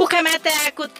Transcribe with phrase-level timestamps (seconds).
[0.00, 0.50] ukamata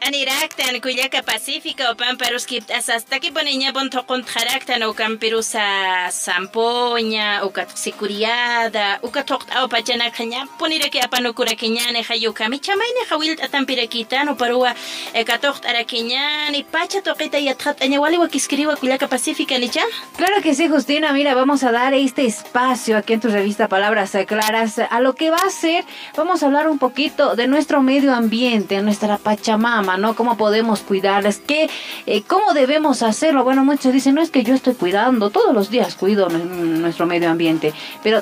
[0.07, 7.71] aniraktan kuyaka pacífica o pamparuskip asastaki poniña bon tokont jaraktan o campirusa sampoña o kat
[7.75, 14.29] sikuriada o kat tokt au pachana kanya poniraki apanukura kiñane hayuka mi chamaine hawil atampirakitan
[14.29, 14.75] o parua
[15.15, 19.81] e katokt arakiñani pacha toquita y atrat añawali wakiskriwa kuyaka pacífica nicha
[20.17, 21.15] Claro que sí, Justina.
[21.15, 25.31] Mira, vamos a dar este espacio aquí en tu revista Palabras Claras a lo que
[25.31, 25.85] va a ser.
[26.17, 30.17] Vamos a hablar un poquito de nuestro medio ambiente, nuestra Pachamama, ¿no?
[30.17, 31.71] Cómo podemos cuidarles, qué,
[32.07, 33.45] eh, cómo debemos hacerlo.
[33.45, 37.31] Bueno, muchos dicen, no es que yo estoy cuidando, todos los días cuido nuestro medio
[37.31, 38.21] ambiente, pero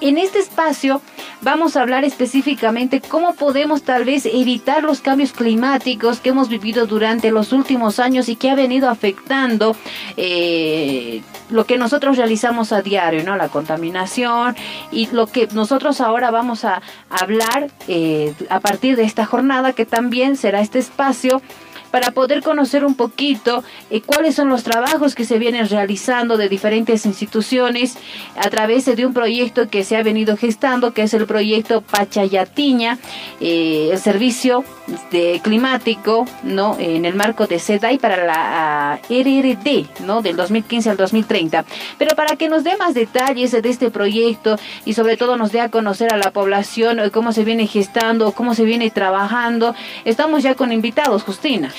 [0.00, 1.00] en este espacio
[1.42, 6.86] vamos a hablar específicamente cómo podemos tal vez evitar los cambios climáticos que hemos vivido
[6.86, 9.76] durante los últimos años y que ha venido afectando
[10.16, 13.36] eh, lo que nosotros realizamos a diario, ¿no?
[13.36, 14.56] La contaminación
[14.90, 19.86] y lo que nosotros ahora vamos a hablar eh, a partir de esta jornada que
[19.86, 21.42] también será este espacio
[21.90, 26.48] para poder conocer un poquito eh, cuáles son los trabajos que se vienen realizando de
[26.48, 27.96] diferentes instituciones
[28.36, 32.98] a través de un proyecto que se ha venido gestando, que es el proyecto Pachayatiña,
[33.40, 34.64] eh, el servicio
[35.10, 36.76] de climático, ¿no?
[36.78, 40.22] En el marco de SEDAI para la RRD, ¿no?
[40.22, 41.64] Del 2015 al 2030.
[41.98, 45.60] Pero para que nos dé más detalles de este proyecto y sobre todo nos dé
[45.60, 50.42] a conocer a la población eh, cómo se viene gestando, cómo se viene trabajando, estamos
[50.42, 51.72] ya con invitados, Justina.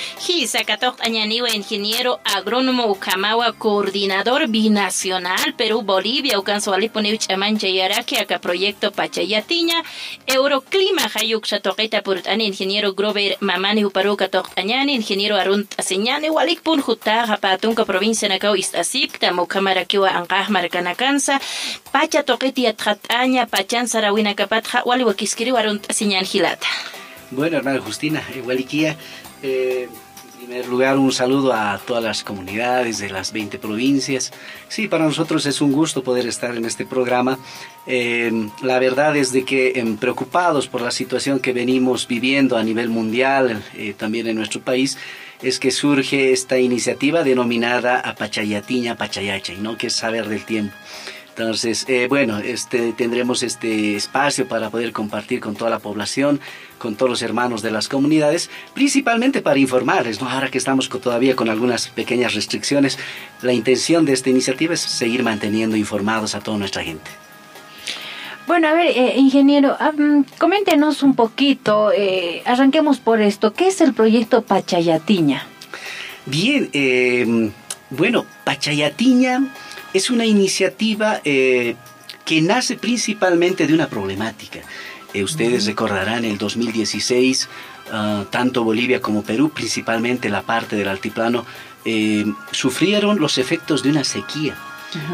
[0.48, 9.84] Sacatok Añaniwa, ingeniero agrónomo Ucamawa, coordinador binacional Perú-Bolivia, Ucansualipone Uchamancha Yaraki, acá proyecto Pachayatiña,
[10.28, 17.86] Euroclima, Hayuk Shatoqueta Purtani, ingeniero Grover Mamani Uparuca Añani, ingeniero Arunt Aseñani, Walikpun Juta, Japatunca,
[17.86, 21.40] provincia Nacao Istasipta, Mukamarakiwa Ankaj Marcanacansa,
[21.92, 26.68] Pacha Toqueti Atrataña, Pachan Sarawina Capatja, Waliwakiskiri Arunt Aseñan Gilata.
[27.32, 28.98] Bueno, hermana Justina, Igualiquía,
[29.42, 29.90] eh,
[30.34, 34.32] en primer lugar, un saludo a todas las comunidades de las 20 provincias.
[34.68, 37.38] Sí, para nosotros es un gusto poder estar en este programa.
[37.86, 38.32] Eh,
[38.64, 42.90] la verdad es de que eh, preocupados por la situación que venimos viviendo a nivel
[42.90, 43.64] mundial,
[43.98, 44.98] también en nuestro país,
[45.42, 49.78] es que surge esta iniciativa denominada Apachayatiña Pachayacha, ¿no?
[49.78, 50.76] que es saber del tiempo.
[51.42, 56.40] Entonces, bueno, este, tendremos este espacio para poder compartir con toda la población
[56.82, 60.28] con todos los hermanos de las comunidades, principalmente para informarles, ¿no?
[60.28, 62.98] ahora que estamos todavía con algunas pequeñas restricciones,
[63.44, 67.12] la intención de esta iniciativa es seguir manteniendo informados a toda nuestra gente.
[68.48, 73.80] Bueno, a ver, eh, ingeniero, um, coméntenos un poquito, eh, arranquemos por esto, ¿qué es
[73.80, 75.46] el proyecto Pachayatiña?
[76.26, 77.52] Bien, eh,
[77.92, 79.54] bueno, Pachayatiña
[79.94, 84.62] es una iniciativa que nace principalmente de una problemática.
[85.14, 87.50] Eh, ustedes recordarán el 2016,
[87.92, 91.46] ah, tanto Bolivia como Perú, principalmente la parte del altiplano,
[91.84, 94.56] eh, sufrieron los efectos de una sequía.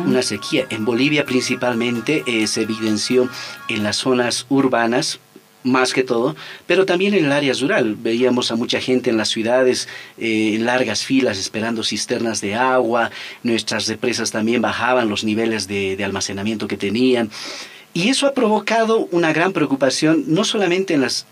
[0.06, 0.66] Una sequía.
[0.72, 3.30] En Bolivia principalmente eh, se evidenció
[3.70, 5.20] en las zonas urbanas,
[5.68, 6.36] más que todo,
[6.66, 7.96] pero también en el área rural.
[7.96, 13.12] Veíamos a mucha gente en las ciudades en largas filas esperando cisternas de agua,
[13.44, 17.30] nuestras represas también bajaban los niveles de almacenamiento que tenían.
[17.98, 21.26] Y eso ha provocado una gran preocupación no solamente en las,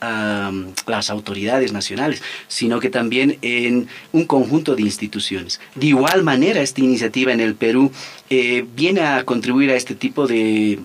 [0.88, 5.62] las autoridades nacionales, sino que también en un conjunto de instituciones.
[5.76, 7.92] De igual manera, esta iniciativa en el Perú
[8.32, 10.80] eh, viene a contribuir a este tipo de,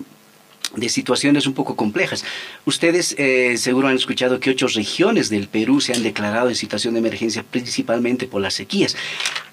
[0.75, 2.23] de situaciones un poco complejas.
[2.65, 6.93] Ustedes eh, seguro han escuchado que ocho regiones del Perú se han declarado en situación
[6.93, 8.95] de emergencia principalmente por las sequías.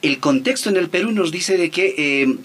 [0.03, 2.37] El contexto en el Perú nos dice de que eh,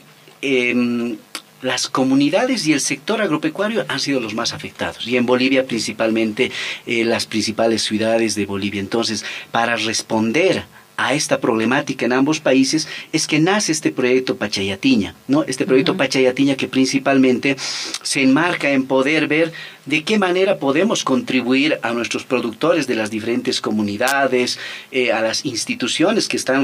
[0.41, 1.17] em,
[1.61, 5.07] las comunidades y el sector agropecuario han sido los más afectados.
[5.07, 6.51] Y en Bolivia principalmente
[6.85, 8.81] eh, las principales ciudades de Bolivia.
[8.81, 10.65] Entonces, para responder
[10.97, 15.43] a esta problemática en ambos países es que nace este proyecto Pachayatiña, ¿no?
[15.43, 17.55] Este proyecto Pachayatiña que principalmente
[18.01, 19.53] se enmarca en poder ver
[19.85, 24.57] de qué manera podemos contribuir a nuestros productores de las diferentes comunidades,
[24.91, 26.63] eh, a las instituciones que están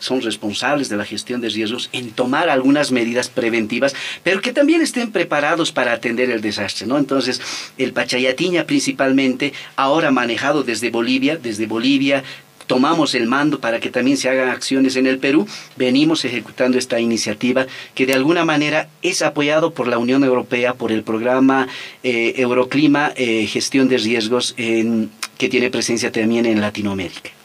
[0.00, 3.94] son responsables de la gestión de riesgos, en tomar algunas medidas preventivas,
[4.24, 6.98] pero que también estén preparados para atender el desastre, ¿no?
[6.98, 7.40] Entonces,
[7.78, 12.24] el Pachayatiña principalmente, ahora manejado desde Bolivia, desde Bolivia,
[12.66, 15.46] tomamos el mando para que también se hagan acciones en el Perú,
[15.76, 20.92] venimos ejecutando esta iniciativa que de alguna manera es apoyado por la Unión Europea, por
[20.92, 21.68] el programa
[22.02, 27.35] eh, Euroclima, eh, gestión de riesgos que tiene presencia también en Latinoamérica.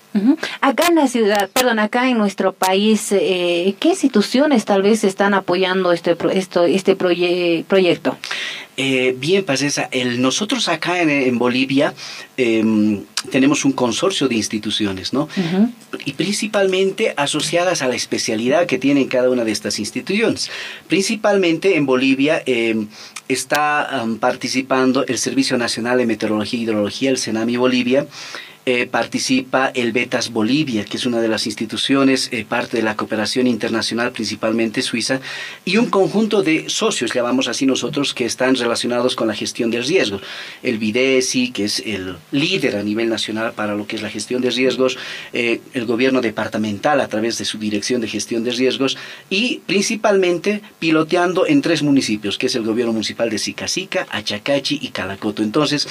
[0.60, 5.34] Acá en la ciudad, perdón, acá en nuestro país, eh, ¿qué instituciones tal vez están
[5.34, 8.18] apoyando este, esto, este proyecto?
[8.75, 11.94] Eh, bien, Pacesa, el, nosotros acá en, Bolivia
[12.36, 15.30] em, tenemos un consorcio de instituciones, ¿no?
[16.06, 20.50] Y principalmente asociadas a la especialidad que tienen cada una de estas instituciones.
[20.88, 22.88] Principalmente en Bolivia em,
[23.28, 28.08] está participando el Servicio Nacional de Meteorología y Hidrología, el CENAMI Bolivia,
[28.66, 32.96] eh, participa el Betas Bolivia, que es una de las instituciones, eh, parte de la
[32.96, 35.19] cooperación internacional, principalmente suiza,
[35.66, 39.84] y un conjunto de socios, llamamos así nosotros, que están relacionados con la gestión del
[39.84, 40.22] riesgo.
[40.62, 44.42] El BIDESI, que es el líder a nivel nacional para lo que es la gestión
[44.44, 44.98] de riesgos,
[45.34, 48.96] eh, el gobierno departamental a través de su dirección de gestión de riesgos,
[49.30, 54.90] y principalmente piloteando en tres municipios, que es el gobierno municipal de Sicasica, Achacachi y
[54.90, 55.42] Calacoto.
[55.42, 55.88] Entonces,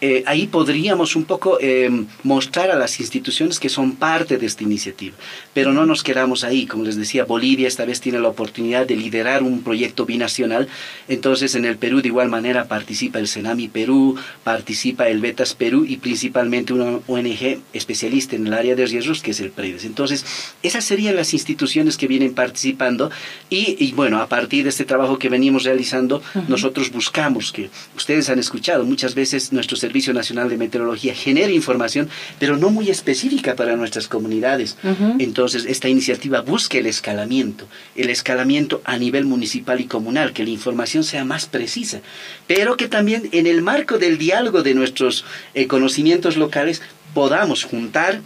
[0.00, 1.90] eh, ahí podríamos un poco eh,
[2.22, 5.14] mostrar a las instituciones que son parte de esta iniciativa.
[5.52, 6.66] Pero no nos quedamos ahí.
[6.66, 10.68] Como les decía, Bolivia esta vez tiene la oportunidad de liderar un proyecto binacional.
[11.08, 15.84] Entonces, en el Perú, de igual manera, participa el Senami Perú, participa el Betas Perú
[15.86, 19.84] y principalmente una ONG especialista en el área de riesgos, que es el PREDES.
[19.84, 20.24] Entonces,
[20.62, 23.10] esas serían las instituciones que vienen participando.
[23.50, 28.38] Y, bueno, a partir de este trabajo que venimos realizando, nosotros buscamos que ustedes han
[28.38, 32.08] escuchado muchas veces nuestros Servicio Nacional de Meteorología genera información,
[32.38, 34.76] pero no muy específica para nuestras comunidades.
[35.18, 37.66] Entonces, esta iniciativa busca el escalamiento,
[37.96, 42.02] el escalamiento a nivel municipal y comunal, que la información sea más precisa,
[42.46, 46.82] pero que también en el marco del diálogo de nuestros eh, conocimientos locales
[47.12, 48.20] podamos juntar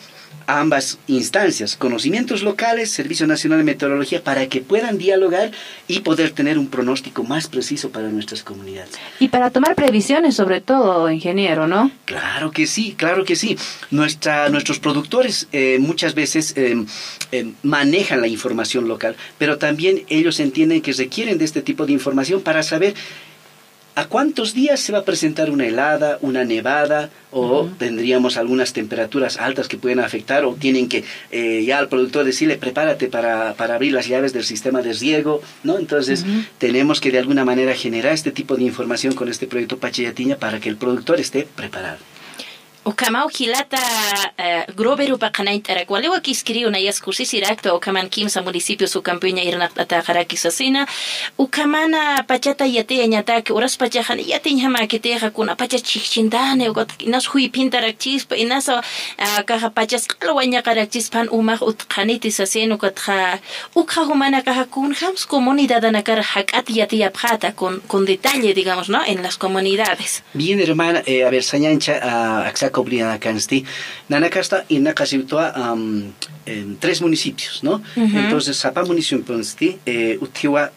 [0.47, 5.51] ambas instancias, conocimientos locales, Servicio Nacional de Meteorología, para que puedan dialogar
[5.89, 8.93] y poder tener un pronóstico más preciso para nuestras comunidades.
[9.21, 11.91] Y para tomar previsiones, sobre todo, ingeniero, ¿no?
[12.05, 13.57] Claro que sí, claro que sí.
[13.91, 16.85] Nuestra, nuestros productores eh, muchas veces eh,
[17.33, 21.93] eh, manejan la información local, pero también ellos entienden que requieren de este tipo de
[21.93, 22.95] información para saber
[23.97, 29.37] ¿A cuántos días se va a presentar una helada, una nevada o tendríamos algunas temperaturas
[29.37, 33.93] altas que pueden afectar o tienen que eh, ya al productor decirle prepárate para, abrir
[33.93, 35.79] las llaves del sistema de riego, ¿no?
[35.79, 36.25] Entonces
[36.59, 40.59] tenemos que de alguna manera generar este tipo de información con este proyecto Pachayatiña para
[40.59, 41.99] que el productor esté preparado.
[42.85, 43.79] Ukamau hilata
[44.39, 50.03] uh, groberu pakanaintara kwalewa kiskiri una yaskursi sirakto ukaman kimsa municipio su campiña irna ata
[50.03, 50.87] haraki sasina
[51.39, 57.49] ukamana pachata yate ñataki uras pachajan yatin hama kiteja kuna pacha chichindane ugot inas hui
[57.49, 58.83] pintarak chispa inas uh,
[59.47, 63.41] kaha pachas qalwaña karak chispan umaj utqaniti sasenu katja
[63.75, 69.01] ukha humana kaha kun hams comunidad anakar hakat yate yapjata con con detalle digamos no
[69.07, 73.65] en las comunidades bien hermana eh, a ver sañancha uh, Cobrina Cansti,
[74.09, 76.13] Nanacasta y Nakasibtua um,
[76.45, 77.81] en tres municipios, ¿no?
[77.97, 79.35] Entonces, Sapa municipio,
[79.87, 80.73] eh, Utiwa,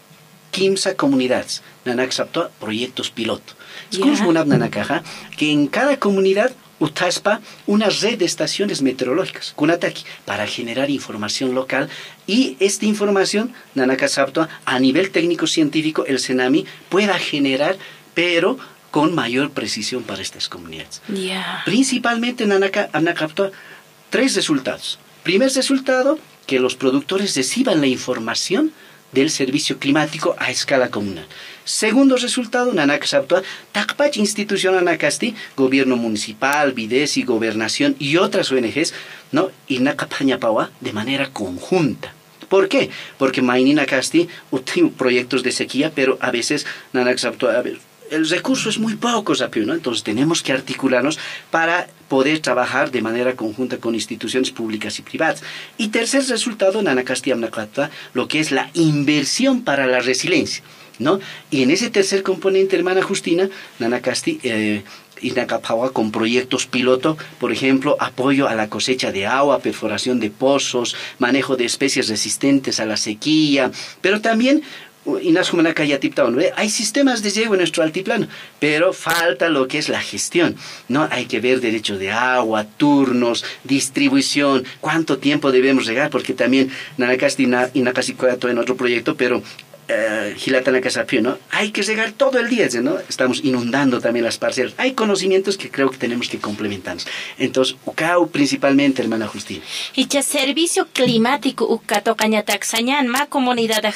[0.52, 3.54] Kimsa comunidades, Nanacasaptua, proyectos piloto.
[3.92, 5.04] Es como una Nanakaja,
[5.38, 11.90] que en cada comunidad utaspa una red de estaciones meteorológicas, Kunataki, para generar información local.
[12.28, 17.78] Y esta información, Nanakasaptua, a nivel técnico-científico, el CENAMI pueda generar,
[18.14, 18.58] pero
[18.98, 21.04] con mayor precisión para estas comunidades.
[21.66, 23.52] Principalmente en Anacaptua,
[24.10, 24.98] tres resultados.
[25.22, 26.18] Primer resultado,
[26.48, 28.72] que los productores reciban la información
[29.12, 31.28] del servicio climático a escala comunal.
[31.64, 38.96] Segundo resultado, Nanacaptua, Tacpach Institución Anacasti, gobierno municipal, Videsi, gobernación y otras ONGs,
[39.32, 39.52] ¿no?
[39.68, 42.16] y Nacapañapawa de manera conjunta.
[42.50, 42.90] ¿Por qué?
[43.20, 44.28] Porque Mainina Casti
[44.74, 47.62] tiene proyectos de sequía, pero a veces Nanacaptua,
[48.12, 49.34] el recurso es muy poco,
[49.66, 49.74] ¿no?
[49.74, 51.20] Entonces tenemos que articularnos
[51.52, 55.44] para poder trabajar de manera conjunta con instituciones públicas y privadas.
[55.78, 57.38] Y tercer resultado, Nana Castilla
[58.14, 60.64] lo que es la inversión para la resiliencia,
[61.00, 61.20] ¿no?
[61.52, 63.50] Y en ese tercer componente, hermana Justina,
[63.80, 64.40] Nana Castilla...
[64.44, 64.84] Eh,
[65.94, 71.56] con proyectos piloto, por ejemplo, apoyo a la cosecha de agua, perforación de pozos, manejo
[71.56, 73.72] de especies resistentes a la sequía,
[74.02, 74.62] pero también
[76.56, 78.28] hay sistemas de riego en nuestro altiplano,
[78.60, 80.56] pero falta lo que es la gestión,
[80.88, 81.08] ¿no?
[81.12, 87.48] Hay que ver derecho de agua, turnos, distribución, cuánto tiempo debemos regar, porque también Nanacasti
[87.74, 89.42] y Nakasikoyato en otro proyecto, pero
[89.90, 90.36] eh,
[91.22, 91.38] ¿no?
[91.52, 92.98] Hay que regar todo el día, ¿no?
[93.08, 94.74] Estamos inundando también las parcelas.
[94.78, 97.08] Hay conocimientos que creo que tenemos que complementarnos.
[97.38, 99.64] Entonces, UCAU principalmente, hermana Justina.
[99.96, 103.94] Y ya servicio climático UCATO Cañataxañán, ma comunidad de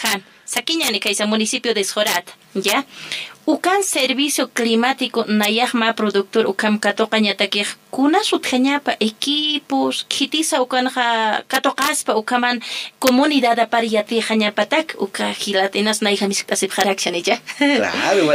[0.52, 0.64] Han.
[0.64, 2.86] Saquiñani, que es el municipio de Sorat, ¿ya?
[3.46, 12.62] ukan servicio climático nayahma productor ukam katoqa ñatakij kunasut jañapa equipos kitisa ukanja katoqaspa ukaman
[13.00, 18.30] comunidad apariati jañapatak uka gilatinas nayja misiktasip jarakshanilla claro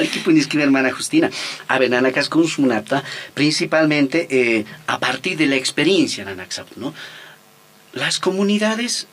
[0.51, 1.31] que hermana Justina
[1.69, 3.05] a ver nanakas consumnapta
[3.35, 6.93] principalmente eh, a partir de la experiencia nanaksap no
[7.93, 9.07] las comunidades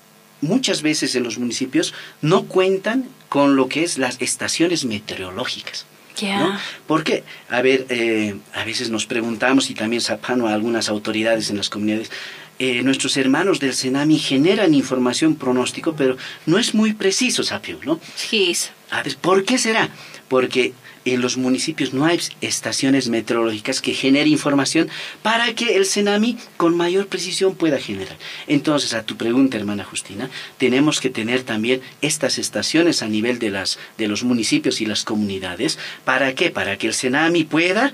[0.44, 5.86] muchas veces en los municipios no cuentan con lo que es las estaciones meteorológicas.
[6.22, 6.58] ¿no?
[6.86, 11.58] Porque, a ver, eh, a veces nos preguntamos y también zapano a algunas autoridades en
[11.58, 12.12] las comunidades,
[12.60, 18.00] eh, nuestros hermanos del Senami generan información pronóstico, pero no es muy preciso, Sapio, ¿no?
[18.16, 18.56] Sí.
[18.92, 19.90] A ver, ¿por qué será?
[20.28, 20.74] Porque
[21.06, 24.90] en los municipios no hay estaciones meteorológicas que generen información
[25.22, 28.18] para que el CENAMI con mayor precisión pueda generar.
[28.48, 33.50] Entonces, a tu pregunta, hermana Justina, tenemos que tener también estas estaciones a nivel de,
[33.50, 35.78] las, de los municipios y las comunidades.
[36.06, 36.50] ¿Para qué?
[36.50, 37.94] Para que el CENAMI pueda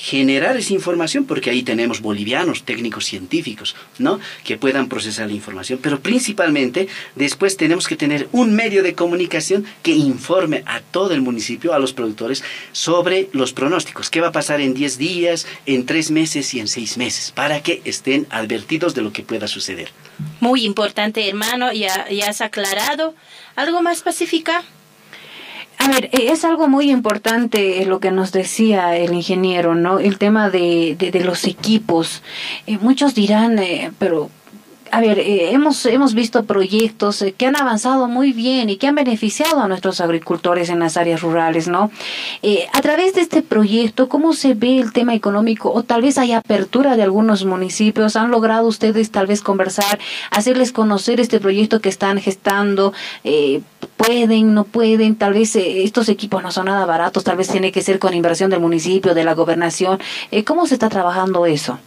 [0.00, 4.18] generar esa información, porque ahí tenemos bolivianos, técnicos científicos, ¿no?
[4.44, 9.66] Que puedan procesar la información, pero principalmente después tenemos que tener un medio de comunicación
[9.82, 12.42] que informe a todo el municipio, a los productores,
[12.72, 16.68] sobre los pronósticos, qué va a pasar en 10 días, en 3 meses y en
[16.68, 19.90] 6 meses, para que estén advertidos de lo que pueda suceder.
[20.40, 23.14] Muy importante, hermano, ya, ya has aclarado.
[23.54, 24.64] ¿Algo más pacífica?
[25.80, 29.98] A ver, e, es algo muy importante lo que nos decía el ingeniero, ¿no?
[29.98, 32.22] El tema de, de, los equipos.
[32.66, 34.30] Eh, muchos dirán, eh, pero
[34.92, 38.86] a ver, eh, hemos, hemos visto proyectos eh, que han avanzado muy bien y que
[38.86, 41.90] han beneficiado a nuestros agricultores en las áreas rurales, ¿no?
[42.42, 45.72] Eh, a través de este proyecto, ¿cómo se ve el tema económico?
[45.72, 48.16] O tal vez hay apertura de algunos municipios.
[48.16, 49.98] ¿Han logrado ustedes tal vez conversar,
[50.30, 52.92] hacerles conocer este proyecto que están gestando?
[53.96, 57.82] pueden, no pueden, tal vez estos equipos no son nada baratos, tal vez tiene que
[57.82, 59.98] ser con inversión del municipio, de la gobernación.
[60.46, 61.78] ¿Cómo se está trabajando eso?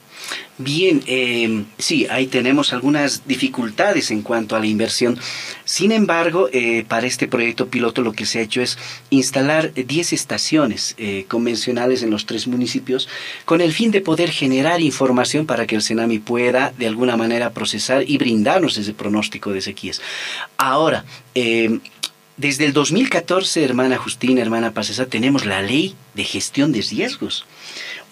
[0.60, 5.20] Bien, eh, sí, ahí tenemos algunas dificultades en cuanto a la inversión.
[5.66, 8.78] Sin embargo, eh, para este proyecto piloto lo que se ha hecho es
[9.10, 13.10] instalar 10 estaciones eh, convencionales en los tres municipios
[13.46, 17.52] con el fin de poder generar información para que el Senami pueda de alguna manera
[17.52, 20.02] procesar y brindarnos ese pronóstico de sequías.
[20.58, 21.04] Ahora,
[22.38, 27.46] desde el 2014, hermana Justina, hermana Pacesa, tenemos la ley de gestión de riesgos.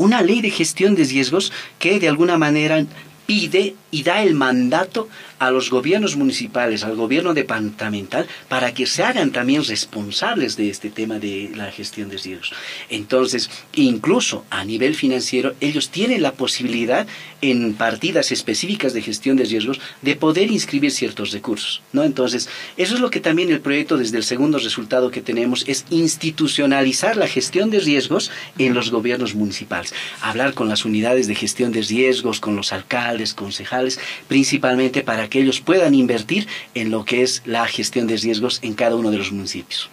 [0.02, 2.84] Una ley de gestión de riesgos que de alguna manera
[3.28, 5.08] pide y da el mandato
[5.42, 10.92] a los gobiernos municipales, al gobierno departamental, para que se hagan también responsables de este
[10.92, 12.54] tema de la gestión de riesgos.
[12.90, 17.08] Entonces, incluso a nivel financiero, ellos tienen la posibilidad
[17.42, 21.82] en partidas específicas de gestión de riesgos de poder inscribir ciertos recursos.
[21.92, 22.04] ¿no?
[22.04, 25.86] Entonces, eso es lo que también el proyecto, desde el segundo resultado que tenemos, es
[25.90, 28.30] institucionalizar la gestión de riesgos
[28.60, 29.92] en los gobiernos municipales.
[30.22, 35.40] Hablar con las unidades de gestión de riesgos, con los alcaldes, concejales, principalmente para que
[35.40, 39.18] ellos puedan invertir en lo que es la gestión de riesgos en cada uno de
[39.18, 39.90] los municipios.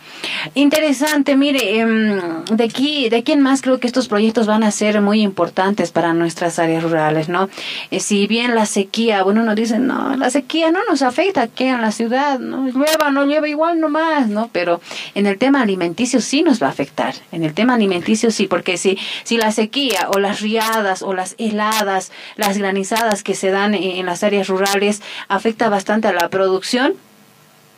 [0.54, 5.92] Interesante, mire, em, de aquí, más creo que estos proyectos van a ser muy importantes
[5.92, 7.48] para nuestras áreas rurales, ¿no?
[7.90, 11.64] Eh, si bien la sequía, bueno, nos dicen, no, la sequía no nos afecta aquí
[11.64, 12.66] en la ciudad, ¿no?
[12.66, 14.50] Llueva, no llueva igual nomás, ¿no?
[14.52, 14.80] Pero
[15.14, 18.76] en el tema alimenticio sí nos va a afectar, en el tema alimenticio sí, porque
[18.76, 23.74] si, si la sequía o las riadas o las heladas, las granizadas que se dan
[23.74, 26.94] en las áreas rurales afecta bastante a la producción,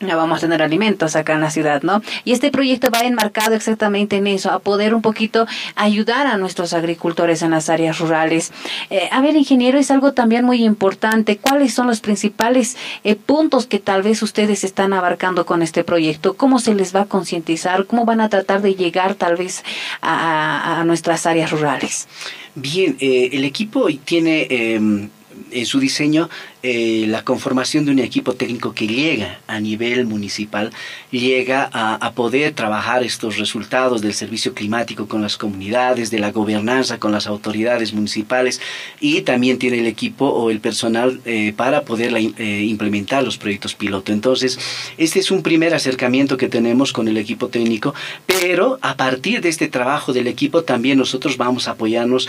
[0.00, 2.00] no vamos a tener alimentos acá en la ciudad, ¿no?
[2.24, 6.72] Y este proyecto va enmarcado exactamente en eso, a poder un poquito ayudar a nuestros
[6.72, 8.50] agricultores en las áreas rurales.
[8.88, 11.36] Eh, a ver, ingeniero, es algo también muy importante.
[11.36, 16.34] ¿Cuáles son los principales eh, puntos que tal vez ustedes están abarcando con este proyecto?
[16.34, 17.84] ¿Cómo se les va a concientizar?
[17.84, 19.62] ¿Cómo van a tratar de llegar tal vez
[20.00, 22.08] a, nuestras áreas rurales?
[22.54, 25.10] Bien, eh, el equipo tiene em,
[25.50, 26.30] en su diseño
[26.62, 30.70] eh, la conformación de un equipo técnico que llega a nivel municipal,
[31.10, 36.98] llega a, poder trabajar estos resultados del servicio climático con las comunidades, de la gobernanza
[36.98, 38.60] con las autoridades municipales
[39.00, 43.74] y también tiene el equipo o el personal eh, para poder eh, implementar los proyectos
[43.74, 44.12] piloto.
[44.12, 44.58] Entonces,
[44.98, 47.94] este es un primer acercamiento que tenemos con el equipo técnico,
[48.26, 52.28] pero a partir de este trabajo del equipo también nosotros vamos a apoyarnos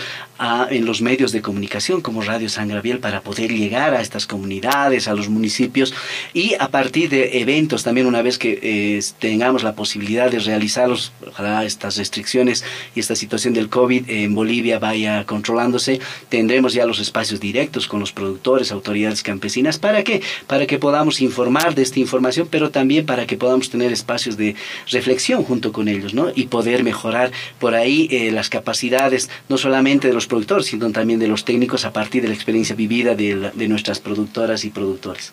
[0.70, 4.26] en los medios de comunicación como Radio San Gabriel para poder llegar a estas las
[4.26, 5.92] comunidades, a los municipios
[6.32, 11.12] y a partir de eventos también una vez que eh, tengamos la posibilidad de realizarlos,
[11.26, 12.64] ojalá estas restricciones
[12.94, 18.00] y esta situación del COVID en Bolivia vaya controlándose, tendremos ya los espacios directos con
[18.00, 20.22] los productores, autoridades campesinas, ¿para qué?
[20.46, 24.54] Para que podamos informar de esta información, pero también para que podamos tener espacios de
[24.90, 26.30] reflexión junto con ellos, ¿no?
[26.34, 31.18] Y poder mejorar por ahí eh, las capacidades, no solamente de los productores, sino también
[31.18, 35.32] de los técnicos a partir de la experiencia vivida de, de nuestras productoras y productores.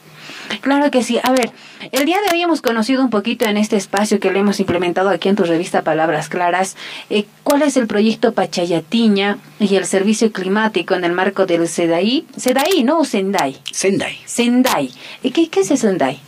[0.61, 1.19] Claro que sí.
[1.21, 1.51] A ver,
[1.91, 5.09] el día de hoy hemos conocido un poquito en este espacio que le hemos implementado
[5.09, 6.77] aquí en tu revista Palabras Claras,
[7.09, 12.25] eh, cuál es el proyecto Pachayatiña y el servicio climático en el marco del SEDAI.
[12.37, 12.99] SEDAI, ¿no?
[12.99, 13.57] ¿O Sendai?
[13.71, 14.17] Sendai.
[14.25, 14.91] Sendai.
[15.21, 16.19] ¿Qué, qué es el Sendai?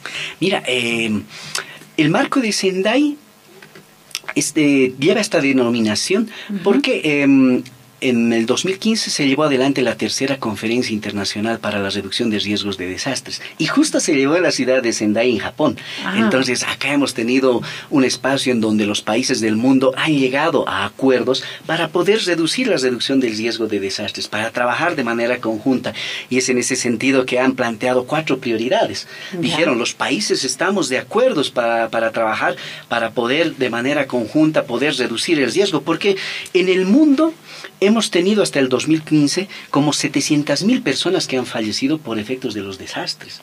[0.41, 1.22] Mira, eh,
[1.96, 3.15] el marco de Sendai
[4.36, 6.29] este, lleva esta denominación
[6.63, 7.63] porque em,
[8.01, 12.77] en el 2015 se llevó adelante la tercera conferencia internacional para la reducción de riesgos
[12.77, 15.77] de desastres y justo se llevó en la ciudad de Sendai en Japón.
[16.03, 16.15] Ah.
[16.17, 20.86] Entonces acá hemos tenido un espacio en donde los países del mundo han llegado a
[20.86, 25.93] acuerdos para poder reducir la reducción del riesgo de desastres, para trabajar de manera conjunta
[26.29, 29.08] y es en ese sentido que han planteado cuatro prioridades.
[29.34, 32.55] Dijeron los países estamos de acuerdo para, para trabajar
[32.89, 36.17] para poder de manera conjunta poder reducir el riesgo porque
[36.53, 37.34] en el mundo
[37.79, 42.62] hemos tenido hasta el 2015 como 700 mil personas que han fallecido por efectos de
[42.62, 43.41] los desastres.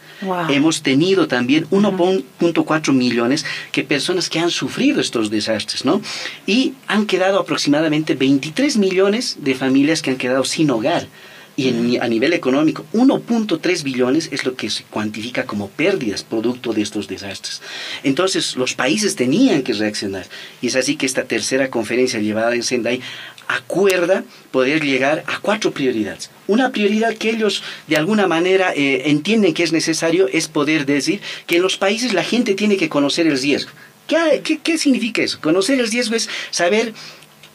[0.48, 6.00] Hemos tenido también 1.4 millones de personas que han sufrido estos desastres, ¿no?
[6.46, 11.06] Y han quedado aproximadamente 23 millones de familias que han quedado sin hogar
[11.58, 16.82] y a nivel económico 1.3 billones es lo que se cuantifica como pérdidas producto de
[16.82, 17.60] estos desastres.
[18.04, 20.24] Entonces los países tenían que reaccionar
[20.62, 23.00] y es así que esta tercera conferencia llevada en Sendai
[23.48, 26.30] acuerda poder llegar a cuatro prioridades.
[26.46, 31.20] Una prioridad que ellos de alguna manera eh, entienden que es necesario es poder decir
[31.46, 33.72] que en los países la gente tiene que conocer el riesgo.
[34.06, 35.40] ¿Qué, qué, qué significa eso?
[35.40, 36.94] Conocer el riesgo es saber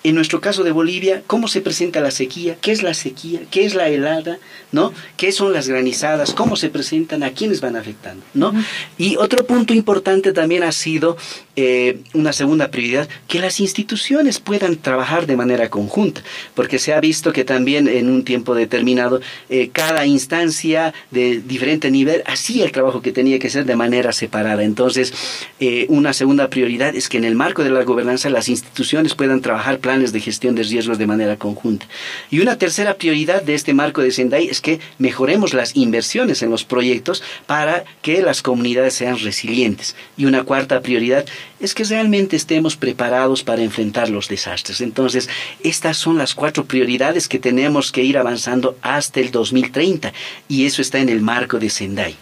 [0.03, 3.65] en nuestro caso de Bolivia, cómo se presenta la sequía, qué es la sequía, qué
[3.65, 4.37] es la helada,
[4.71, 4.91] ¿no?
[5.17, 6.33] ¿Qué son las granizadas?
[6.33, 7.23] ¿Cómo se presentan?
[7.23, 8.23] ¿A quiénes van afectando?
[8.33, 8.53] ¿no?
[8.97, 11.15] Y otro punto importante también ha sido
[11.55, 16.23] eh, una segunda prioridad, que las instituciones puedan trabajar de manera conjunta,
[16.55, 21.91] porque se ha visto que también en un tiempo determinado eh, cada instancia de diferente
[21.91, 24.63] nivel hacía el trabajo que tenía que ser de manera separada.
[24.63, 25.13] Entonces,
[25.59, 29.41] eh, una segunda prioridad es que en el marco de la gobernanza las instituciones puedan
[29.41, 31.85] trabajar planes de gestión de riesgos de manera conjunta.
[32.31, 36.49] Y una tercera prioridad de este marco de Sendai es que mejoremos las inversiones en
[36.49, 39.95] los proyectos para que las comunidades sean resilientes.
[40.17, 41.25] Y una cuarta prioridad
[41.59, 44.81] es que realmente estemos preparados para enfrentar los desastres.
[44.81, 45.29] Entonces,
[45.63, 50.11] estas son las cuatro prioridades que tenemos que ir avanzando hasta el 2030
[50.47, 52.15] y eso está en el marco de Sendai.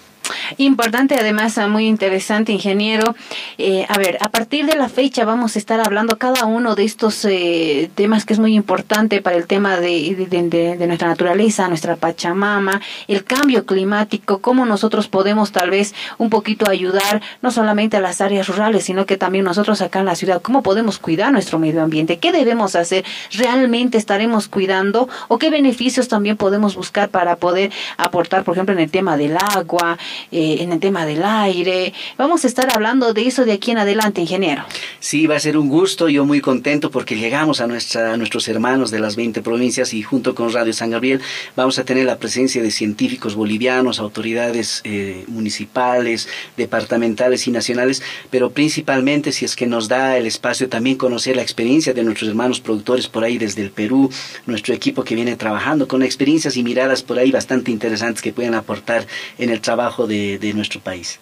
[0.58, 3.16] Importante, además, ah, muy interesante, ingeniero.
[3.58, 6.84] Eh, a ver, a partir de la fecha vamos a estar hablando cada uno de
[6.84, 12.82] estos eh, temas que es muy importante para el tema de, nuestra naturaleza, nuestra Pachamama,
[13.08, 18.22] el cambio climático, cómo nosotros podemos tal vez un poquito ayudar no solamente a las
[18.22, 21.82] áreas rurales, sino que también nosotros acá en la ciudad, cómo podemos cuidar nuestro medio
[21.82, 27.72] ambiente, qué debemos hacer, realmente estaremos cuidando o qué beneficios también podemos buscar para poder
[27.98, 29.98] aportar, por ejemplo, en el tema del agua,
[30.42, 31.94] en el tema del aire.
[32.18, 34.64] Vamos a estar hablando de eso de aquí en adelante, ingeniero.
[35.00, 38.92] Sí, va a ser un gusto, yo muy contento porque llegamos a, nuestra, nuestros hermanos
[38.92, 41.22] de las 20 provincias y junto con Radio San Gabriel
[41.56, 46.28] vamos a tener la presencia de científicos bolivianos, autoridades eh, municipales,
[46.58, 51.42] departamentales y nacionales, pero principalmente si es que nos da el espacio también conocer la
[51.42, 54.10] experiencia de nuestros hermanos productores por ahí desde el Perú,
[54.46, 58.56] nuestro equipo que viene trabajando con experiencias y miradas por ahí bastante interesantes que pueden
[58.56, 59.06] aportar
[59.38, 61.20] en el trabajo de, nuestro país.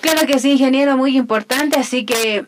[0.00, 2.46] Claro que sí, ingeniero, muy importante, así que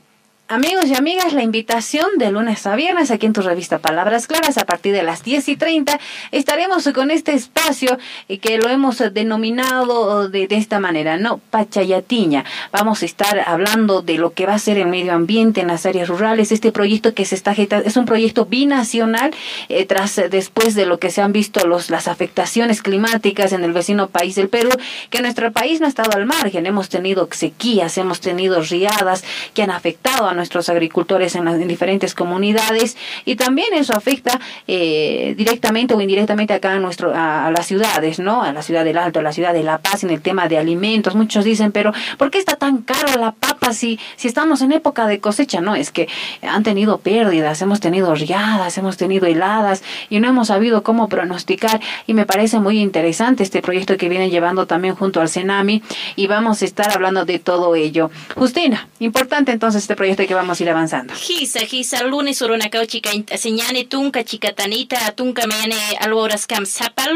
[0.51, 4.57] Amigos y amigas, la invitación de lunes a viernes aquí en tu revista Palabras Claras
[4.57, 6.01] a partir de las 10 y 30
[6.33, 11.37] estaremos con este espacio y que lo hemos denominado de, esta manera, ¿no?
[11.51, 12.47] Pachayatiña.
[12.73, 15.85] Vamos a estar hablando de lo que va a ser el medio ambiente en las
[15.85, 16.51] áreas rurales.
[16.51, 19.33] Este proyecto que se está es un proyecto binacional
[19.69, 23.75] eh, tras después de lo que se han visto los, las afectaciones climáticas en el
[23.75, 24.71] vecino país del Perú,
[25.11, 26.65] que nuestro país no ha estado al margen.
[26.65, 32.15] Hemos tenido sequías, hemos tenido riadas que han afectado a nuestros agricultores en las diferentes
[32.15, 38.19] comunidades y también eso afecta eh, directamente o indirectamente acá a, nuestro, a, las ciudades,
[38.19, 38.43] ¿no?
[38.43, 40.57] A la ciudad del Alto, a la ciudad de La Paz en el tema de
[40.57, 41.15] alimentos.
[41.15, 45.07] Muchos dicen, pero ¿por qué está tan caro la papa si, si estamos en época
[45.07, 45.61] de cosecha?
[45.61, 46.09] No, es que
[46.43, 51.81] han tenido pérdidas, hemos tenido riadas, hemos tenido heladas y no hemos sabido cómo pronosticar
[52.07, 55.83] y me parece muy interesante este proyecto que vienen llevando también junto al Senami
[56.17, 58.11] y vamos a estar hablando de todo ello.
[58.35, 61.15] Justina, importante entonces este proyecto que vamos a ir avanzando.
[61.15, 66.65] Gisa, gisa, lunes urunakao chica señane tunca chicatanita, tunca mayane alboras cam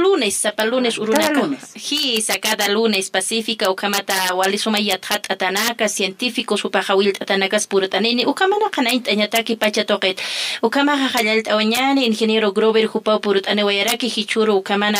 [0.03, 1.51] lunes, lunes urunakao.
[1.75, 9.57] Gisa, cada lunes pacífica ukamata walisuma yathat atanaka científico supajawil atanakas puratanini ukamana kanaint añataki
[9.57, 10.19] pacha toqet
[10.63, 14.99] ukamaja jallalt awañani ingeniero Grover jupau purutane wayaraki hichuru ukamana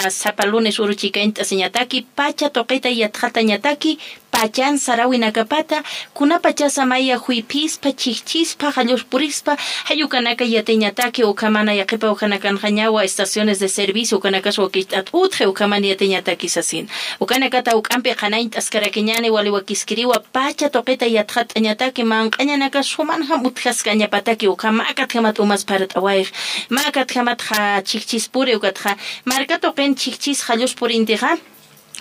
[0.51, 3.99] lunes uru chica señataki pacha toqeta yatjata ñataki
[4.33, 5.83] pachan sarawinakapata
[6.15, 9.53] kunapa chasamaya huipispa chiqchispa qallurpurispa
[9.89, 16.89] hayukanaka yateñataki ukamana yaqipa ukanakanqa ñawa estaciones de servicio ukanakash wakitat utje ukamana yateñataki sasin
[17.21, 25.37] ukanakata ukampi qanayta askarakiñani wali wakiskiriwa pacha toqita yatqat añataki manqañanaka sumanham utqasqañapataki ukamakat hamat
[25.45, 26.29] umas parat awayq
[26.71, 28.97] makat hamat qa chiqchispuri ukatqa
[29.31, 30.43] marka toqen chiqchis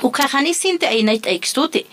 [0.04, 1.86] ukajanisinti aynayta aykstuti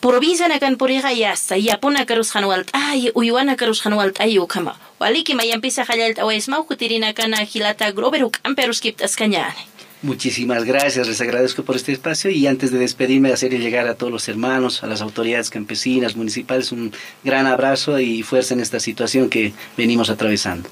[0.00, 4.76] provincia nakan puriqa yasta yapuna karusqan walt'ay uywana karusqan walt'ay ukama.
[5.00, 11.74] Waliki mayanpisa qallalta awaysma ukutirina kana hilata grover ukampi aruskipt'asqañani Muchísimas gracias, les agradezco por
[11.74, 15.50] este espacio y antes de despedirme, hacer llegar a todos los hermanos, a las autoridades
[15.50, 16.92] campesinas, municipales, un
[17.24, 20.68] gran abrazo y fuerza en esta situación que venimos atravesando.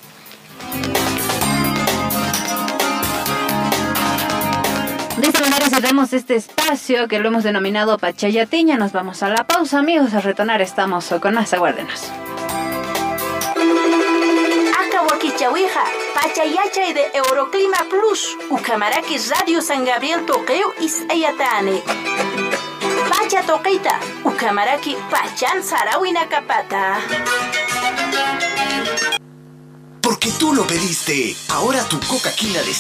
[5.94, 8.76] Cerramos este espacio que lo hemos denominado Pachayatiña.
[8.76, 10.12] Nos vamos a la pausa, amigos.
[10.14, 11.52] A retornar estamos con más.
[11.52, 12.10] Aguárdenos.
[15.36, 20.72] Chahuija, Pachayachay de Euroclima Plus, Ucamaraki Radio San Gabriel Toqueo
[21.10, 21.82] Ayatane.
[23.08, 27.00] Pacha Toquita, Ucamaraki Pachan Sarawina Capata.
[30.00, 32.30] Porque tú lo pediste, ahora tu coca
[32.62, 32.72] de